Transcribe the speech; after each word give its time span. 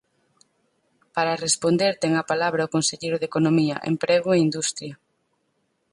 Para 1.15 1.39
responder 1.45 1.93
ten 2.01 2.11
a 2.17 2.23
palabra 2.31 2.67
o 2.67 2.73
conselleiro 2.75 3.17
de 3.19 3.27
Economía, 3.31 3.77
Emprego 3.93 4.29
e 4.33 4.43
Industria. 4.47 4.93